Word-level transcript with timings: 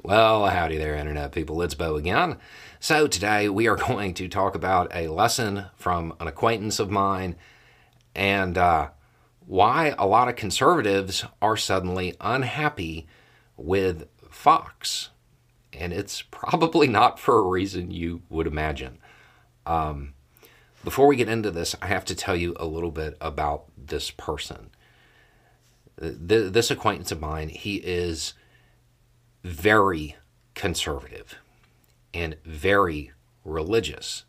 Well, 0.00 0.46
howdy 0.46 0.78
there, 0.78 0.94
Internet 0.94 1.32
people. 1.32 1.60
It's 1.60 1.74
Beau 1.74 1.96
again. 1.96 2.36
So, 2.78 3.08
today 3.08 3.48
we 3.48 3.66
are 3.66 3.74
going 3.88 4.14
to 4.14 4.28
talk 4.28 4.54
about 4.54 4.94
a 4.94 5.08
lesson 5.08 5.64
from 5.74 6.14
an 6.20 6.28
acquaintance 6.28 6.78
of 6.78 6.88
mine 6.88 7.34
and 8.14 8.56
uh, 8.56 8.90
why 9.44 9.96
a 9.98 10.06
lot 10.06 10.28
of 10.28 10.36
conservatives 10.36 11.24
are 11.42 11.56
suddenly 11.56 12.14
unhappy 12.20 13.08
with 13.56 14.06
Fox. 14.30 15.08
And 15.72 15.92
it's 15.92 16.22
probably 16.30 16.86
not 16.86 17.18
for 17.18 17.36
a 17.36 17.48
reason 17.48 17.90
you 17.90 18.22
would 18.28 18.46
imagine. 18.46 18.98
Um, 19.66 20.14
before 20.84 21.08
we 21.08 21.16
get 21.16 21.28
into 21.28 21.50
this, 21.50 21.74
I 21.82 21.86
have 21.86 22.04
to 22.04 22.14
tell 22.14 22.36
you 22.36 22.54
a 22.60 22.66
little 22.66 22.92
bit 22.92 23.16
about 23.20 23.64
this 23.76 24.12
person. 24.12 24.70
This 25.96 26.70
acquaintance 26.70 27.10
of 27.10 27.20
mine, 27.20 27.48
he 27.48 27.78
is 27.78 28.34
very 29.48 30.16
conservative 30.54 31.36
and 32.12 32.36
very 32.44 33.12
religious. 33.44 34.24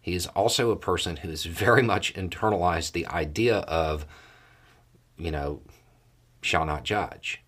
He 0.00 0.14
is 0.14 0.26
also 0.28 0.70
a 0.70 0.76
person 0.76 1.18
who 1.18 1.28
has 1.28 1.44
very 1.44 1.82
much 1.82 2.14
internalized 2.14 2.92
the 2.92 3.06
idea 3.06 3.58
of, 3.58 4.06
you 5.16 5.30
know, 5.30 5.62
shall 6.40 6.64
not 6.64 6.84
judge. 6.84 7.42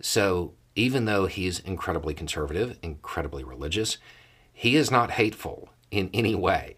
So 0.00 0.54
even 0.74 1.04
though 1.04 1.26
he 1.26 1.46
is 1.46 1.60
incredibly 1.60 2.14
conservative, 2.14 2.78
incredibly 2.82 3.44
religious, 3.44 3.98
he 4.52 4.76
is 4.76 4.90
not 4.90 5.12
hateful 5.12 5.68
in 5.90 6.10
any 6.12 6.34
way. 6.34 6.76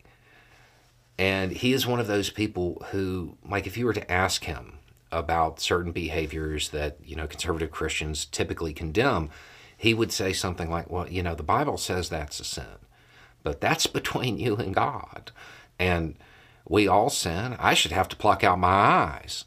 And 1.17 1.53
he 1.53 1.73
is 1.73 1.87
one 1.87 2.01
of 2.01 2.09
those 2.09 2.29
people 2.29 2.85
who, 2.91 3.39
like, 3.49 3.67
if 3.67 3.77
you 3.77 3.87
were 3.87 3.93
to 3.93 4.11
ask 4.11 4.45
him 4.45 4.79
about 5.13 5.61
certain 5.61 5.93
behaviors 5.93 6.71
that, 6.71 6.99
you 7.05 7.15
know, 7.15 7.29
conservative 7.29 7.71
Christians 7.71 8.25
typically 8.25 8.73
condemn, 8.73 9.31
he 9.85 9.93
would 9.93 10.11
say 10.11 10.33
something 10.33 10.71
like, 10.71 10.89
Well, 10.91 11.09
you 11.09 11.23
know, 11.23 11.35
the 11.35 11.43
Bible 11.43 11.77
says 11.77 12.09
that's 12.09 12.41
a 12.41 12.45
sin, 12.45 12.79
but 13.43 13.61
that's 13.61 13.87
between 14.01 14.39
you 14.39 14.57
and 14.57 14.75
God. 14.75 15.31
And 15.79 16.17
we 16.67 16.89
all 16.89 17.11
sin. 17.11 17.55
I 17.59 17.75
should 17.75 17.93
have 17.93 18.09
to 18.09 18.17
pluck 18.17 18.43
out 18.43 18.59
my 18.59 18.69
eyes. 18.69 19.45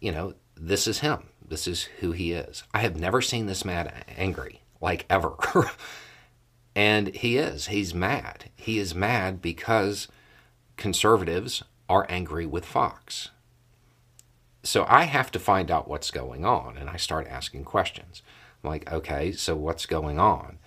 You 0.00 0.10
know, 0.10 0.34
this 0.56 0.88
is 0.88 0.98
him. 0.98 1.28
This 1.46 1.68
is 1.68 1.84
who 2.00 2.10
he 2.10 2.32
is. 2.32 2.64
I 2.74 2.80
have 2.80 2.96
never 2.96 3.22
seen 3.22 3.46
this 3.46 3.64
man 3.64 3.92
angry, 4.16 4.62
like 4.80 5.06
ever. 5.08 5.34
and 6.74 7.14
he 7.14 7.36
is. 7.36 7.68
He's 7.68 7.94
mad. 7.94 8.50
He 8.56 8.80
is 8.80 8.96
mad 8.96 9.40
because 9.40 10.08
conservatives 10.76 11.62
are 11.88 12.06
angry 12.08 12.46
with 12.46 12.64
Fox. 12.64 13.30
So 14.64 14.84
I 14.88 15.04
have 15.04 15.30
to 15.30 15.38
find 15.38 15.70
out 15.70 15.88
what's 15.88 16.10
going 16.10 16.44
on, 16.44 16.76
and 16.76 16.90
I 16.90 16.96
start 16.96 17.28
asking 17.28 17.64
questions. 17.64 18.22
I'm 18.62 18.70
like, 18.70 18.92
okay, 18.92 19.32
so 19.32 19.56
what's 19.56 19.86
going 19.86 20.18
on? 20.18 20.58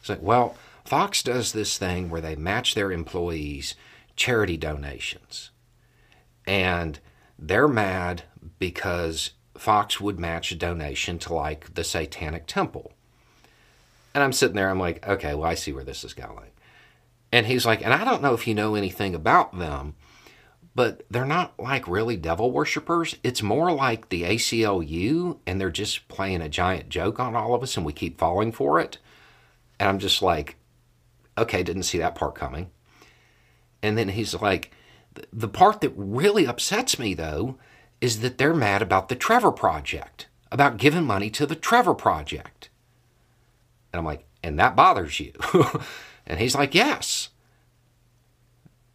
It's 0.00 0.08
like, 0.08 0.22
well, 0.22 0.56
Fox 0.84 1.22
does 1.22 1.52
this 1.52 1.76
thing 1.78 2.10
where 2.10 2.20
they 2.20 2.36
match 2.36 2.74
their 2.74 2.92
employees' 2.92 3.74
charity 4.16 4.56
donations. 4.56 5.50
And 6.46 6.98
they're 7.38 7.68
mad 7.68 8.22
because 8.58 9.32
Fox 9.56 10.00
would 10.00 10.18
match 10.18 10.50
a 10.50 10.56
donation 10.56 11.18
to 11.20 11.34
like 11.34 11.74
the 11.74 11.84
Satanic 11.84 12.46
Temple. 12.46 12.92
And 14.14 14.24
I'm 14.24 14.32
sitting 14.32 14.56
there, 14.56 14.70
I'm 14.70 14.80
like, 14.80 15.06
okay, 15.06 15.34
well, 15.34 15.48
I 15.48 15.54
see 15.54 15.72
where 15.72 15.84
this 15.84 16.04
is 16.04 16.14
going. 16.14 16.50
And 17.30 17.46
he's 17.46 17.66
like, 17.66 17.84
and 17.84 17.92
I 17.92 18.04
don't 18.04 18.22
know 18.22 18.34
if 18.34 18.46
you 18.46 18.54
know 18.54 18.74
anything 18.74 19.14
about 19.14 19.58
them, 19.58 19.94
but 20.78 21.02
they're 21.10 21.26
not 21.26 21.58
like 21.58 21.88
really 21.88 22.16
devil 22.16 22.52
worshippers. 22.52 23.16
It's 23.24 23.42
more 23.42 23.72
like 23.72 24.10
the 24.10 24.22
ACLU, 24.22 25.40
and 25.44 25.60
they're 25.60 25.70
just 25.72 26.06
playing 26.06 26.40
a 26.40 26.48
giant 26.48 26.88
joke 26.88 27.18
on 27.18 27.34
all 27.34 27.52
of 27.52 27.64
us, 27.64 27.76
and 27.76 27.84
we 27.84 27.92
keep 27.92 28.16
falling 28.16 28.52
for 28.52 28.78
it. 28.78 28.98
And 29.80 29.88
I'm 29.88 29.98
just 29.98 30.22
like, 30.22 30.54
okay, 31.36 31.64
didn't 31.64 31.82
see 31.82 31.98
that 31.98 32.14
part 32.14 32.36
coming. 32.36 32.70
And 33.82 33.98
then 33.98 34.10
he's 34.10 34.40
like, 34.40 34.70
the 35.32 35.48
part 35.48 35.80
that 35.80 35.92
really 35.96 36.46
upsets 36.46 36.96
me, 36.96 37.12
though, 37.12 37.58
is 38.00 38.20
that 38.20 38.38
they're 38.38 38.54
mad 38.54 38.80
about 38.80 39.08
the 39.08 39.16
Trevor 39.16 39.50
Project, 39.50 40.28
about 40.52 40.76
giving 40.76 41.02
money 41.02 41.28
to 41.30 41.44
the 41.44 41.56
Trevor 41.56 41.94
Project. 41.94 42.70
And 43.92 43.98
I'm 43.98 44.06
like, 44.06 44.28
and 44.44 44.56
that 44.60 44.76
bothers 44.76 45.18
you? 45.18 45.32
and 46.24 46.38
he's 46.38 46.54
like, 46.54 46.72
yes. 46.72 47.30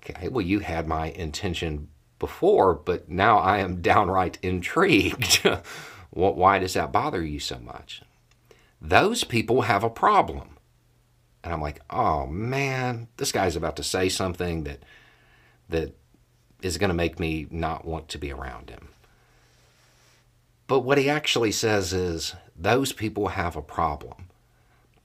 Okay, 0.03 0.28
well, 0.28 0.46
you 0.46 0.59
had 0.59 0.88
my 0.88 1.08
intention 1.12 1.88
before, 2.19 2.74
but 2.74 3.09
now 3.09 3.38
I 3.38 3.59
am 3.59 3.81
downright 3.81 4.38
intrigued. 4.41 5.47
Why 6.12 6.59
does 6.59 6.74
that 6.74 6.91
bother 6.91 7.24
you 7.24 7.40
so 7.40 7.58
much? 7.59 8.02
Those 8.81 9.24
people 9.24 9.62
have 9.64 9.84
a 9.84 9.90
problem. 9.90 10.58
And 11.44 11.53
I'm 11.53 11.62
like, 11.62 11.81
oh 11.90 12.25
man, 12.28 13.08
this 13.18 13.31
guy's 13.31 13.56
about 13.56 13.75
to 13.78 13.84
say 13.84 14.09
something 14.09 14.64
that 14.64 14.84
that 15.69 15.96
is 16.62 16.78
going 16.78 16.90
to 16.90 16.94
make 16.94 17.20
me 17.20 17.47
not 17.50 17.85
want 17.85 18.09
to 18.09 18.18
be 18.18 18.31
around 18.31 18.70
him. 18.70 18.90
But 20.68 20.80
what 20.80 20.97
he 20.97 21.09
actually 21.09 21.52
says 21.52 21.94
is 21.94 22.35
those 22.56 22.94
people 22.94 23.30
have 23.30 23.56
a 23.56 23.62
problem. 23.62 24.30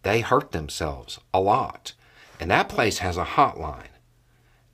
They 0.03 0.20
hurt 0.20 0.53
themselves 0.53 1.19
a 1.34 1.41
lot. 1.41 1.92
And 2.38 2.50
that 2.50 2.69
place 2.69 2.98
has 2.98 3.16
a 3.16 3.25
hotline. 3.25 3.88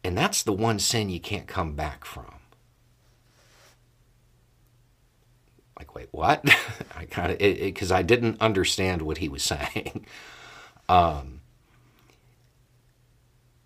And 0.04 0.16
that's 0.16 0.42
the 0.42 0.52
one 0.52 0.78
sin 0.78 1.08
you 1.08 1.18
can't 1.18 1.46
come 1.46 1.74
back 1.74 2.04
from. 2.04 2.34
Like, 5.78 5.94
wait, 5.94 6.08
what? 6.12 6.44
I 6.96 7.06
kind 7.06 7.32
of, 7.32 7.38
because 7.38 7.90
I 7.90 8.02
didn't 8.02 8.40
understand 8.40 9.02
what 9.02 9.18
he 9.18 9.28
was 9.28 9.42
saying. 9.42 10.06
Um, 10.88 11.40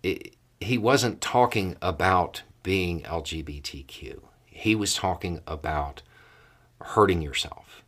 it, 0.01 0.35
he 0.61 0.77
wasn't 0.77 1.21
talking 1.21 1.75
about 1.81 2.43
being 2.63 3.01
LGBTQ. 3.01 4.21
He 4.45 4.75
was 4.75 4.93
talking 4.93 5.41
about 5.45 6.01
hurting 6.81 7.21
yourself. 7.21 7.83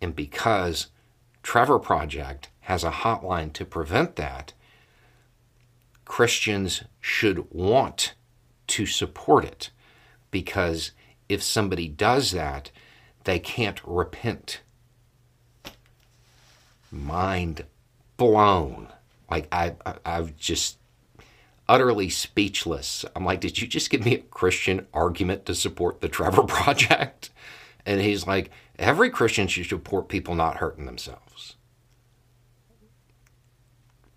And 0.00 0.14
because 0.14 0.88
Trevor 1.42 1.78
Project 1.78 2.48
has 2.60 2.84
a 2.84 2.90
hotline 2.90 3.52
to 3.54 3.64
prevent 3.64 4.16
that, 4.16 4.52
Christians 6.18 6.82
should 7.00 7.48
want 7.52 8.14
to 8.66 8.86
support 8.86 9.44
it 9.44 9.70
because 10.32 10.90
if 11.28 11.40
somebody 11.40 11.86
does 11.86 12.32
that, 12.32 12.72
they 13.22 13.38
can't 13.38 13.80
repent. 13.84 14.62
Mind 16.90 17.66
blown. 18.16 18.88
Like 19.30 19.46
I, 19.52 19.76
I 19.86 19.94
I've 20.04 20.36
just 20.36 20.78
utterly 21.68 22.08
speechless. 22.08 23.04
I'm 23.14 23.24
like, 23.24 23.40
did 23.40 23.60
you 23.60 23.68
just 23.68 23.88
give 23.88 24.04
me 24.04 24.16
a 24.16 24.18
Christian 24.18 24.88
argument 24.92 25.46
to 25.46 25.54
support 25.54 26.00
the 26.00 26.08
Trevor 26.08 26.42
Project? 26.48 27.30
And 27.86 28.00
he's 28.00 28.26
like, 28.26 28.50
every 28.76 29.10
Christian 29.10 29.46
should 29.46 29.68
support 29.68 30.08
people 30.08 30.34
not 30.34 30.56
hurting 30.56 30.86
themselves. 30.86 31.54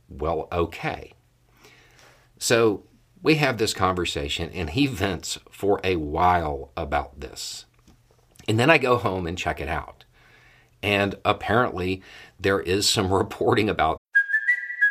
Well, 0.09 0.47
okay. 0.51 1.13
So 2.51 2.83
we 3.23 3.35
have 3.35 3.59
this 3.59 3.73
conversation, 3.73 4.49
and 4.49 4.71
he 4.71 4.85
vents 4.85 5.39
for 5.49 5.79
a 5.85 5.95
while 5.95 6.73
about 6.75 7.21
this. 7.21 7.63
And 8.45 8.59
then 8.59 8.69
I 8.69 8.77
go 8.77 8.97
home 8.97 9.25
and 9.25 9.37
check 9.37 9.61
it 9.61 9.69
out. 9.69 10.03
And 10.83 11.15
apparently, 11.23 12.01
there 12.37 12.59
is 12.59 12.89
some 12.89 13.13
reporting 13.13 13.69
about 13.69 14.01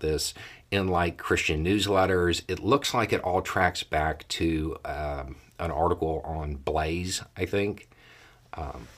This 0.00 0.34
in 0.70 0.88
like 0.88 1.16
Christian 1.16 1.64
newsletters. 1.64 2.42
It 2.48 2.60
looks 2.60 2.92
like 2.92 3.12
it 3.12 3.22
all 3.22 3.42
tracks 3.42 3.82
back 3.82 4.26
to 4.28 4.76
um, 4.84 5.36
an 5.58 5.70
article 5.70 6.22
on 6.24 6.56
Blaze, 6.56 7.22
I 7.36 7.46
think. 7.46 7.88
Um, 8.54 8.88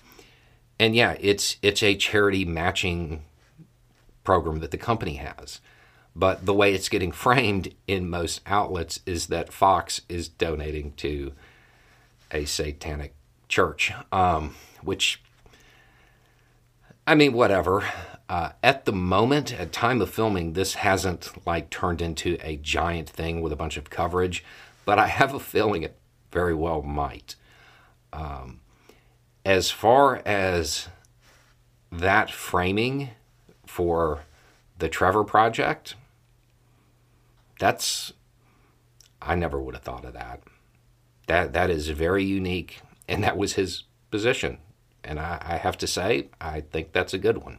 and 0.78 0.96
yeah, 0.96 1.16
it's 1.20 1.56
it's 1.62 1.82
a 1.82 1.94
charity 1.94 2.44
matching 2.44 3.22
program 4.24 4.60
that 4.60 4.70
the 4.70 4.78
company 4.78 5.14
has. 5.16 5.60
But 6.16 6.46
the 6.46 6.54
way 6.54 6.74
it's 6.74 6.88
getting 6.88 7.12
framed 7.26 7.74
in 7.86 8.10
most 8.10 8.40
outlets 8.46 9.00
is 9.06 9.28
that 9.28 9.52
Fox 9.52 10.02
is 10.08 10.28
donating 10.28 10.92
to 10.98 11.32
a 12.30 12.44
satanic 12.44 13.14
church, 13.48 13.92
um, 14.12 14.54
which, 14.82 15.20
I 17.06 17.14
mean, 17.14 17.32
whatever. 17.32 17.84
Uh, 18.30 18.52
at 18.62 18.84
the 18.84 18.92
moment, 18.92 19.52
at 19.52 19.72
time 19.72 20.00
of 20.00 20.08
filming, 20.08 20.52
this 20.52 20.74
hasn't 20.74 21.32
like 21.44 21.68
turned 21.68 22.00
into 22.00 22.38
a 22.42 22.56
giant 22.58 23.10
thing 23.10 23.40
with 23.40 23.52
a 23.52 23.56
bunch 23.56 23.76
of 23.76 23.90
coverage, 23.90 24.44
but 24.84 25.00
I 25.00 25.08
have 25.08 25.34
a 25.34 25.40
feeling 25.40 25.82
it 25.82 25.96
very 26.30 26.54
well 26.54 26.80
might. 26.80 27.34
Um, 28.12 28.60
as 29.44 29.72
far 29.72 30.22
as 30.24 30.86
that 31.90 32.30
framing 32.30 33.10
for 33.66 34.20
the 34.78 34.88
Trevor 34.88 35.24
Project, 35.24 35.96
that's 37.58 38.12
I 39.20 39.34
never 39.34 39.60
would 39.60 39.74
have 39.74 39.82
thought 39.82 40.04
of 40.04 40.12
that. 40.12 40.40
That 41.26 41.52
that 41.52 41.68
is 41.68 41.88
very 41.88 42.22
unique, 42.22 42.80
and 43.08 43.24
that 43.24 43.36
was 43.36 43.54
his 43.54 43.82
position. 44.12 44.58
And 45.02 45.18
I, 45.18 45.42
I 45.44 45.56
have 45.56 45.76
to 45.78 45.88
say, 45.88 46.28
I 46.40 46.60
think 46.60 46.92
that's 46.92 47.12
a 47.12 47.18
good 47.18 47.38
one. 47.38 47.58